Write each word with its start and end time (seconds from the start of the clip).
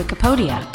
Wikipedia. 0.00 0.66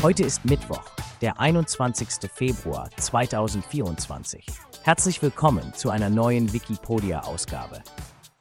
Heute 0.00 0.22
ist 0.22 0.42
Mittwoch, 0.46 0.82
der 1.20 1.38
21. 1.38 2.30
Februar 2.32 2.88
2024. 2.96 4.46
Herzlich 4.84 5.20
willkommen 5.20 5.74
zu 5.74 5.90
einer 5.90 6.08
neuen 6.08 6.50
Wikipedia-Ausgabe. 6.54 7.82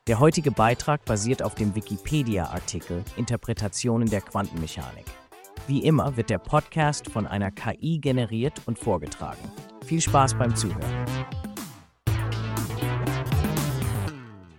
Der 0.07 0.21
heutige 0.21 0.51
Beitrag 0.51 1.03
basiert 1.03 1.43
auf 1.43 1.55
dem 1.55 1.75
Wikipedia-Artikel 1.75 3.03
Interpretationen 3.17 4.09
der 4.09 4.21
Quantenmechanik. 4.21 5.05
Wie 5.67 5.83
immer 5.83 6.15
wird 6.15 6.29
der 6.29 6.39
Podcast 6.39 7.11
von 7.11 7.27
einer 7.27 7.51
KI 7.51 7.99
generiert 7.99 8.61
und 8.65 8.79
vorgetragen. 8.79 9.51
Viel 9.85 9.99
Spaß 9.99 10.35
beim 10.35 10.55
Zuhören. 10.55 11.05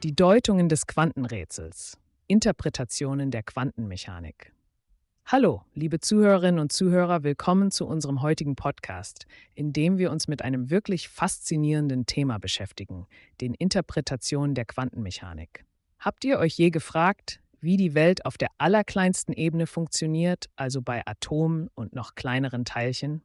Die 0.02 0.14
Deutungen 0.14 0.68
des 0.68 0.86
Quantenrätsels. 0.86 1.96
Interpretationen 2.34 3.30
der 3.30 3.44
Quantenmechanik. 3.44 4.52
Hallo, 5.24 5.62
liebe 5.72 6.00
Zuhörerinnen 6.00 6.58
und 6.58 6.72
Zuhörer, 6.72 7.22
willkommen 7.22 7.70
zu 7.70 7.86
unserem 7.86 8.22
heutigen 8.22 8.56
Podcast, 8.56 9.26
in 9.54 9.72
dem 9.72 9.98
wir 9.98 10.10
uns 10.10 10.26
mit 10.26 10.42
einem 10.42 10.68
wirklich 10.68 11.08
faszinierenden 11.08 12.06
Thema 12.06 12.38
beschäftigen, 12.38 13.06
den 13.40 13.54
Interpretationen 13.54 14.56
der 14.56 14.64
Quantenmechanik. 14.64 15.64
Habt 16.00 16.24
ihr 16.24 16.40
euch 16.40 16.58
je 16.58 16.70
gefragt, 16.70 17.38
wie 17.60 17.76
die 17.76 17.94
Welt 17.94 18.26
auf 18.26 18.36
der 18.36 18.48
allerkleinsten 18.58 19.32
Ebene 19.32 19.68
funktioniert, 19.68 20.46
also 20.56 20.82
bei 20.82 21.06
Atomen 21.06 21.70
und 21.76 21.94
noch 21.94 22.16
kleineren 22.16 22.64
Teilchen? 22.64 23.22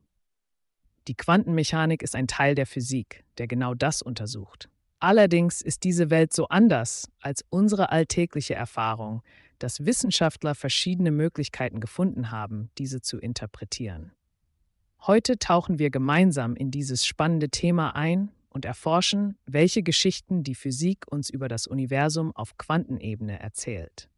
Die 1.07 1.15
Quantenmechanik 1.15 2.03
ist 2.03 2.15
ein 2.15 2.27
Teil 2.27 2.53
der 2.53 2.67
Physik, 2.67 3.23
der 3.39 3.47
genau 3.47 3.73
das 3.73 4.03
untersucht. 4.03 4.69
Allerdings 4.99 5.61
ist 5.61 5.85
diese 5.85 6.09
Welt 6.09 6.33
so 6.33 6.47
anders 6.49 7.09
als 7.21 7.45
unsere 7.49 7.91
alltägliche 7.91 8.55
Erfahrung, 8.55 9.21
dass 9.57 9.85
Wissenschaftler 9.85 10.55
verschiedene 10.55 11.11
Möglichkeiten 11.11 11.79
gefunden 11.79 12.31
haben, 12.31 12.69
diese 12.77 13.01
zu 13.01 13.17
interpretieren. 13.17 14.11
Heute 15.07 15.39
tauchen 15.39 15.79
wir 15.79 15.89
gemeinsam 15.89 16.55
in 16.55 16.71
dieses 16.71 17.05
spannende 17.05 17.49
Thema 17.49 17.95
ein 17.95 18.29
und 18.49 18.65
erforschen, 18.65 19.37
welche 19.45 19.83
Geschichten 19.83 20.43
die 20.43 20.55
Physik 20.55 21.05
uns 21.09 21.29
über 21.29 21.47
das 21.47 21.67
Universum 21.67 22.35
auf 22.35 22.57
Quantenebene 22.57 23.39
erzählt. 23.39 24.09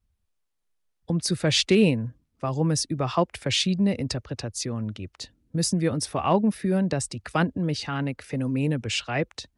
Um 1.05 1.21
zu 1.21 1.35
verstehen, 1.35 2.13
warum 2.39 2.71
es 2.71 2.85
überhaupt 2.85 3.37
verschiedene 3.37 3.95
Interpretationen 3.95 4.93
gibt, 4.93 5.31
müssen 5.51 5.81
wir 5.81 5.93
uns 5.93 6.07
vor 6.07 6.27
Augen 6.27 6.51
führen, 6.51 6.89
dass 6.89 7.09
die 7.09 7.19
Quantenmechanik 7.19 8.23
Phänomene 8.23 8.79
beschreibt, 8.79 9.49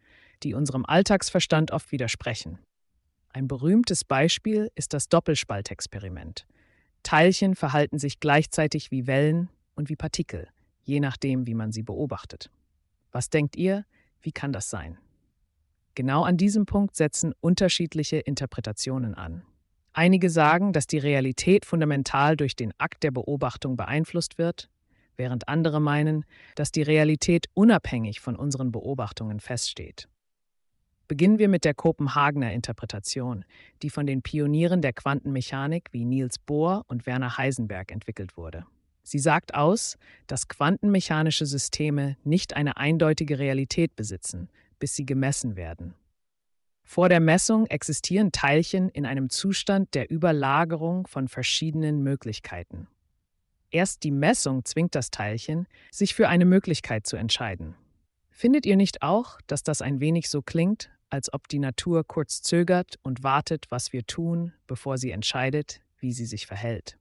die 0.44 0.54
unserem 0.54 0.86
Alltagsverstand 0.86 1.72
oft 1.72 1.92
widersprechen. 1.92 2.60
Ein 3.30 3.48
berühmtes 3.48 4.04
Beispiel 4.04 4.70
ist 4.76 4.94
das 4.94 5.10
Doppelspaltexperiment. 5.10 6.46
Teilchen 7.02 7.56
verhalten 7.56 8.00
sich 8.00 8.20
gleichzeitig 8.20 8.92
wie 8.92 9.08
Wellen 9.08 9.50
und 9.76 9.90
wie 9.90 9.96
Partikel, 9.96 10.48
je 10.84 11.00
nachdem, 11.00 11.48
wie 11.48 11.56
man 11.56 11.72
sie 11.72 11.84
beobachtet. 11.84 12.50
Was 13.12 13.30
denkt 13.30 13.56
ihr, 13.56 13.86
wie 14.22 14.32
kann 14.32 14.54
das 14.54 14.70
sein? 14.70 14.98
Genau 15.96 16.24
an 16.24 16.38
diesem 16.38 16.66
Punkt 16.66 16.96
setzen 16.96 17.34
unterschiedliche 17.40 18.18
Interpretationen 18.18 19.14
an. 19.16 19.44
Einige 19.94 20.32
sagen, 20.32 20.74
dass 20.74 20.88
die 20.88 20.98
Realität 20.98 21.66
fundamental 21.66 22.36
durch 22.36 22.56
den 22.56 22.74
Akt 22.80 23.04
der 23.04 23.12
Beobachtung 23.12 23.78
beeinflusst 23.78 24.40
wird, 24.40 24.70
während 25.18 25.48
andere 25.48 25.80
meinen, 25.80 26.26
dass 26.56 26.72
die 26.72 26.82
Realität 26.82 27.46
unabhängig 27.54 28.20
von 28.20 28.36
unseren 28.36 28.72
Beobachtungen 28.72 29.40
feststeht. 29.40 30.08
Beginnen 31.08 31.38
wir 31.38 31.50
mit 31.50 31.66
der 31.66 31.74
Kopenhagener 31.74 32.54
Interpretation, 32.54 33.46
die 33.82 33.90
von 33.90 34.06
den 34.06 34.22
Pionieren 34.22 34.82
der 34.82 34.94
Quantenmechanik 34.94 35.90
wie 35.92 36.06
Niels 36.06 36.40
Bohr 36.40 36.86
und 36.88 37.06
Werner 37.06 37.38
Heisenberg 37.38 37.92
entwickelt 37.92 38.38
wurde. 38.38 38.66
Sie 39.04 39.20
sagt 39.20 39.54
aus, 39.54 39.98
dass 40.28 40.48
quantenmechanische 40.48 41.46
Systeme 41.46 42.16
nicht 42.24 42.56
eine 42.56 42.78
eindeutige 42.78 43.38
Realität 43.38 43.96
besitzen, 43.96 44.50
bis 44.80 44.96
sie 44.96 45.06
gemessen 45.06 45.58
werden. 45.58 45.94
Vor 46.86 47.10
der 47.10 47.20
Messung 47.20 47.66
existieren 47.68 48.32
Teilchen 48.32 48.90
in 48.90 49.06
einem 49.06 49.30
Zustand 49.30 49.94
der 49.94 50.10
Überlagerung 50.10 51.08
von 51.08 51.28
verschiedenen 51.28 52.02
Möglichkeiten. 52.04 52.88
Erst 53.72 54.04
die 54.04 54.12
Messung 54.12 54.66
zwingt 54.66 54.96
das 54.96 55.10
Teilchen, 55.10 55.68
sich 55.92 56.14
für 56.14 56.30
eine 56.30 56.46
Möglichkeit 56.46 57.08
zu 57.08 57.18
entscheiden. 57.18 57.76
Findet 58.36 58.66
ihr 58.66 58.76
nicht 58.76 59.04
auch, 59.04 59.40
dass 59.46 59.62
das 59.62 59.84
ein 59.84 60.00
wenig 60.00 60.28
so 60.28 60.42
klingt, 60.42 60.90
als 61.12 61.32
ob 61.32 61.48
die 61.48 61.60
Natur 61.60 62.04
kurz 62.04 62.42
zögert 62.42 62.96
und 63.04 63.22
wartet, 63.22 63.68
was 63.70 63.94
wir 63.94 64.08
tun, 64.08 64.54
bevor 64.66 64.98
sie 64.98 65.12
entscheidet, 65.12 65.82
wie 66.00 66.12
sie 66.12 66.26
sich 66.26 66.48
verhält. 66.48 66.98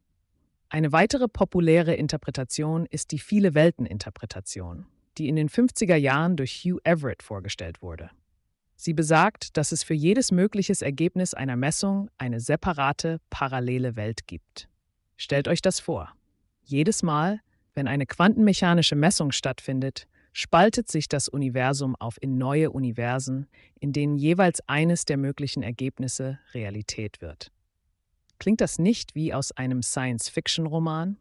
Eine 0.69 0.93
weitere 0.93 1.29
populäre 1.29 1.95
Interpretation 1.95 2.85
ist 2.85 3.13
die 3.13 3.19
Viele-Welten-Interpretation, 3.19 4.87
die 5.17 5.29
in 5.29 5.37
den 5.37 5.49
50er 5.49 5.97
Jahren 5.97 6.37
durch 6.37 6.65
Hugh 6.65 6.81
Everett 6.85 7.23
vorgestellt 7.23 7.81
wurde. 7.81 8.11
Sie 8.77 8.93
besagt, 8.93 9.57
dass 9.57 9.73
es 9.73 9.83
für 9.83 9.95
jedes 9.95 10.33
mögliches 10.33 10.83
Ergebnis 10.83 11.33
einer 11.33 11.57
Messung 11.57 12.11
eine 12.19 12.41
separate, 12.41 13.21
parallele 13.31 13.97
Welt 13.97 14.27
gibt. 14.27 14.69
Stellt 15.17 15.49
euch 15.49 15.63
das 15.63 15.81
vor. 15.81 16.13
Jedes 16.63 17.03
Mal, 17.03 17.41
wenn 17.73 17.89
eine 17.89 18.05
quantenmechanische 18.05 18.97
Messung 18.97 19.33
stattfindet, 19.33 20.07
spaltet 20.33 20.91
sich 20.91 21.09
das 21.09 21.29
Universum 21.29 21.95
auf 21.97 22.17
in 22.21 22.39
neue 22.39 22.71
Universen, 22.71 23.47
in 23.79 23.93
denen 23.93 24.17
jeweils 24.17 24.67
eines 24.67 25.05
der 25.05 25.19
möglichen 25.19 25.63
Ergebnisse 25.63 26.39
Realität 26.55 27.21
wird. 27.21 27.53
Klingt 28.39 28.61
das 28.61 28.79
nicht 28.79 29.15
wie 29.15 29.33
aus 29.35 29.53
einem 29.53 29.83
Science-Fiction-Roman? 29.83 31.17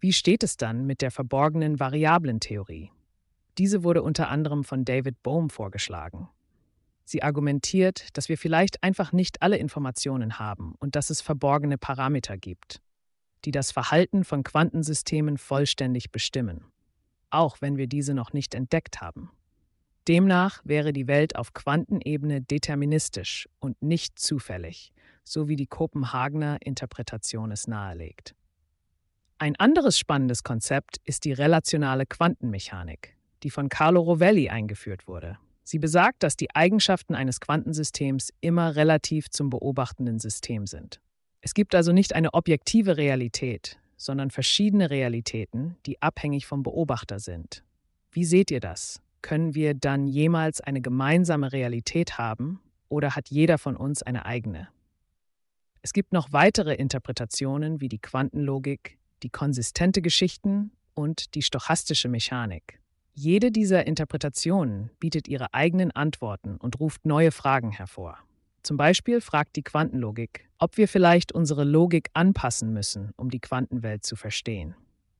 Wie 0.00 0.12
steht 0.12 0.42
es 0.42 0.56
dann 0.56 0.86
mit 0.86 1.02
der 1.02 1.10
verborgenen 1.10 1.78
Variablentheorie? 1.78 2.90
Diese 3.58 3.84
wurde 3.84 4.02
unter 4.02 4.28
anderem 4.28 4.64
von 4.64 4.84
David 4.84 5.22
Bohm 5.22 5.50
vorgeschlagen. 5.50 6.28
Sie 7.04 7.22
argumentiert, 7.22 8.08
dass 8.16 8.28
wir 8.28 8.38
vielleicht 8.38 8.82
einfach 8.82 9.12
nicht 9.12 9.42
alle 9.42 9.56
Informationen 9.56 10.38
haben 10.38 10.74
und 10.78 10.94
dass 10.96 11.10
es 11.10 11.20
verborgene 11.20 11.76
Parameter 11.76 12.36
gibt, 12.36 12.80
die 13.44 13.50
das 13.50 13.72
Verhalten 13.72 14.24
von 14.24 14.42
Quantensystemen 14.42 15.38
vollständig 15.38 16.12
bestimmen 16.12 16.70
auch 17.30 17.60
wenn 17.60 17.76
wir 17.76 17.86
diese 17.86 18.14
noch 18.14 18.32
nicht 18.32 18.54
entdeckt 18.54 19.00
haben. 19.00 19.30
Demnach 20.08 20.60
wäre 20.64 20.92
die 20.92 21.06
Welt 21.06 21.36
auf 21.36 21.52
Quantenebene 21.52 22.40
deterministisch 22.40 23.48
und 23.58 23.80
nicht 23.82 24.18
zufällig, 24.18 24.92
so 25.24 25.48
wie 25.48 25.56
die 25.56 25.66
Kopenhagener 25.66 26.58
Interpretation 26.64 27.52
es 27.52 27.68
nahelegt. 27.68 28.34
Ein 29.38 29.56
anderes 29.56 29.98
spannendes 29.98 30.42
Konzept 30.42 30.98
ist 31.04 31.24
die 31.24 31.32
relationale 31.32 32.06
Quantenmechanik, 32.06 33.16
die 33.42 33.50
von 33.50 33.68
Carlo 33.68 34.00
Rovelli 34.00 34.50
eingeführt 34.50 35.08
wurde. 35.08 35.38
Sie 35.62 35.78
besagt, 35.78 36.22
dass 36.22 36.36
die 36.36 36.54
Eigenschaften 36.54 37.14
eines 37.14 37.40
Quantensystems 37.40 38.30
immer 38.40 38.76
relativ 38.76 39.30
zum 39.30 39.48
beobachtenden 39.48 40.18
System 40.18 40.66
sind. 40.66 41.00
Es 41.40 41.54
gibt 41.54 41.74
also 41.74 41.92
nicht 41.92 42.14
eine 42.14 42.34
objektive 42.34 42.96
Realität, 42.96 43.79
sondern 44.00 44.30
verschiedene 44.30 44.88
Realitäten, 44.88 45.76
die 45.84 46.00
abhängig 46.00 46.46
vom 46.46 46.62
Beobachter 46.62 47.20
sind. 47.20 47.62
Wie 48.10 48.24
seht 48.24 48.50
ihr 48.50 48.60
das? 48.60 49.02
Können 49.20 49.54
wir 49.54 49.74
dann 49.74 50.06
jemals 50.06 50.62
eine 50.62 50.80
gemeinsame 50.80 51.52
Realität 51.52 52.16
haben 52.16 52.60
oder 52.88 53.14
hat 53.14 53.28
jeder 53.28 53.58
von 53.58 53.76
uns 53.76 54.02
eine 54.02 54.24
eigene? 54.24 54.68
Es 55.82 55.92
gibt 55.92 56.14
noch 56.14 56.32
weitere 56.32 56.74
Interpretationen 56.74 57.82
wie 57.82 57.90
die 57.90 57.98
Quantenlogik, 57.98 58.96
die 59.22 59.28
konsistente 59.28 60.00
Geschichten 60.00 60.72
und 60.94 61.34
die 61.34 61.42
stochastische 61.42 62.08
Mechanik. 62.08 62.80
Jede 63.12 63.50
dieser 63.50 63.86
Interpretationen 63.86 64.90
bietet 64.98 65.28
ihre 65.28 65.52
eigenen 65.52 65.90
Antworten 65.90 66.56
und 66.56 66.80
ruft 66.80 67.04
neue 67.04 67.32
Fragen 67.32 67.70
hervor. 67.70 68.16
Zum 68.62 68.76
Beispiel 68.76 69.20
fragt 69.20 69.56
die 69.56 69.62
Quantenlogik, 69.62 70.48
ob 70.58 70.76
wir 70.76 70.88
vielleicht 70.88 71.32
unsere 71.32 71.64
Logik 71.64 72.10
anpassen 72.12 72.72
müssen, 72.72 73.12
um 73.16 73.30
die 73.30 73.40
Quantenwelt 73.40 74.04
zu 74.04 74.16
verstehen. 74.16 74.74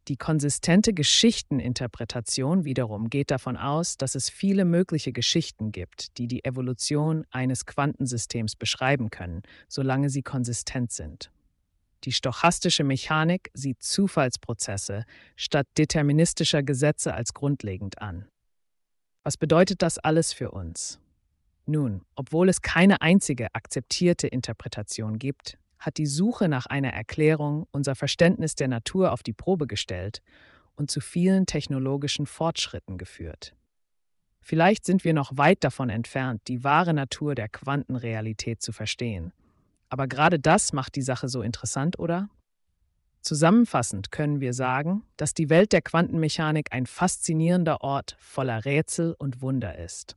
Die 0.09 0.17
konsistente 0.17 0.93
Geschichteninterpretation 0.93 2.65
wiederum 2.65 3.11
geht 3.11 3.31
davon 3.31 3.57
aus, 3.57 3.97
dass 3.97 4.15
es 4.15 4.29
viele 4.29 4.65
mögliche 4.65 5.13
Geschichten 5.13 5.73
gibt, 5.73 6.19
die 6.19 6.27
die 6.27 6.45
Evolution 6.45 7.25
eines 7.31 7.65
Quantensystems 7.65 8.57
beschreiben 8.57 9.11
können, 9.11 9.43
solange 9.69 10.11
sie 10.11 10.23
konsistent 10.23 10.91
sind. 10.91 11.31
Die 12.05 12.13
stochastische 12.13 12.83
Mechanik 12.83 13.51
sieht 13.55 13.83
Zufallsprozesse 13.83 15.05
statt 15.37 15.67
deterministischer 15.77 16.63
Gesetze 16.63 17.15
als 17.15 17.35
grundlegend 17.35 18.01
an. 18.01 18.27
Was 19.23 19.37
bedeutet 19.37 19.83
das 19.83 19.99
alles 19.99 20.33
für 20.33 20.51
uns? 20.51 20.99
Nun, 21.71 22.03
obwohl 22.17 22.49
es 22.49 22.63
keine 22.63 23.01
einzige 23.01 23.55
akzeptierte 23.55 24.27
Interpretation 24.27 25.21
gibt, 25.21 25.57
hat 25.79 25.99
die 25.99 26.07
Suche 26.07 26.49
nach 26.49 26.67
einer 26.67 26.93
Erklärung 26.93 27.69
unser 27.71 27.95
Verständnis 27.95 28.57
der 28.57 28.67
Natur 28.67 29.13
auf 29.13 29.23
die 29.23 29.33
Probe 29.33 29.69
gestellt 29.69 30.21
und 30.75 30.91
zu 30.91 31.01
vielen 31.01 31.47
technologischen 31.47 32.27
Fortschritten 32.27 32.99
geführt. 32.99 33.55
Vielleicht 34.41 34.85
sind 34.85 35.05
wir 35.05 35.15
noch 35.15 35.37
weit 35.37 35.63
davon 35.63 35.91
entfernt, 35.91 36.43
die 36.49 36.65
wahre 36.65 36.93
Natur 36.93 37.37
der 37.37 37.49
Quantenrealität 37.49 38.61
zu 38.61 38.73
verstehen. 38.73 39.33
Aber 39.91 40.09
gerade 40.09 40.41
das 40.41 40.73
macht 40.73 40.97
die 40.97 41.03
Sache 41.03 41.29
so 41.29 41.41
interessant, 41.41 42.01
oder? 42.01 42.31
Zusammenfassend 43.21 44.11
können 44.11 44.41
wir 44.41 44.55
sagen, 44.55 45.05
dass 45.17 45.35
die 45.35 45.51
Welt 45.51 45.73
der 45.73 45.83
Quantenmechanik 45.83 46.73
ein 46.73 46.87
faszinierender 46.87 47.83
Ort 47.83 48.17
voller 48.19 48.65
Rätsel 48.65 49.15
und 49.17 49.41
Wunder 49.41 49.79
ist. 49.79 50.17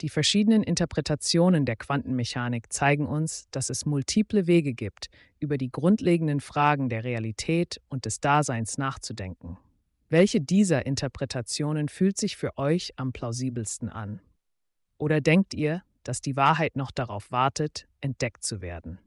Die 0.00 0.08
verschiedenen 0.08 0.62
Interpretationen 0.62 1.64
der 1.64 1.74
Quantenmechanik 1.74 2.72
zeigen 2.72 3.06
uns, 3.06 3.48
dass 3.50 3.68
es 3.68 3.84
multiple 3.84 4.46
Wege 4.46 4.72
gibt, 4.72 5.08
über 5.40 5.58
die 5.58 5.72
grundlegenden 5.72 6.40
Fragen 6.40 6.88
der 6.88 7.02
Realität 7.02 7.80
und 7.88 8.04
des 8.04 8.20
Daseins 8.20 8.78
nachzudenken. 8.78 9.58
Welche 10.08 10.40
dieser 10.40 10.86
Interpretationen 10.86 11.88
fühlt 11.88 12.16
sich 12.16 12.36
für 12.36 12.56
euch 12.56 12.92
am 12.96 13.12
plausibelsten 13.12 13.88
an? 13.88 14.20
Oder 14.98 15.20
denkt 15.20 15.52
ihr, 15.52 15.82
dass 16.04 16.20
die 16.20 16.36
Wahrheit 16.36 16.76
noch 16.76 16.92
darauf 16.92 17.32
wartet, 17.32 17.88
entdeckt 18.00 18.44
zu 18.44 18.62
werden? 18.62 19.00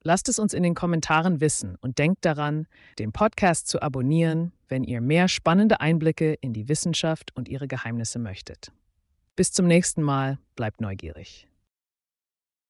Lasst 0.00 0.28
es 0.28 0.38
uns 0.38 0.54
in 0.54 0.62
den 0.62 0.74
Kommentaren 0.74 1.40
wissen 1.40 1.76
und 1.80 1.98
denkt 1.98 2.24
daran, 2.24 2.66
den 2.98 3.10
Podcast 3.10 3.66
zu 3.66 3.82
abonnieren, 3.82 4.52
wenn 4.68 4.84
ihr 4.84 5.00
mehr 5.00 5.28
spannende 5.28 5.80
Einblicke 5.80 6.34
in 6.34 6.52
die 6.52 6.68
Wissenschaft 6.68 7.34
und 7.34 7.48
ihre 7.48 7.66
Geheimnisse 7.66 8.18
möchtet. 8.18 8.70
Bis 9.36 9.50
zum 9.50 9.66
nächsten 9.66 10.00
Mal, 10.00 10.38
bleibt 10.54 10.80
neugierig. 10.80 11.48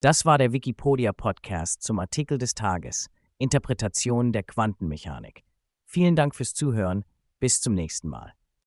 Das 0.01 0.25
war 0.25 0.39
der 0.39 0.55
Wikipedia 0.55 1.13
Podcast 1.13 1.83
zum 1.83 1.99
Artikel 1.99 2.39
des 2.39 2.55
Tages 2.55 3.11
Interpretation 3.37 4.33
der 4.33 4.45
Quantenmechanik. 4.45 5.45
Vielen 5.85 6.17
Dank 6.17 6.35
fürs 6.35 6.55
Zuhören, 6.55 7.05
bis 7.39 7.61
zum 7.61 7.75
nächsten 7.75 8.09
Mal. 8.09 8.33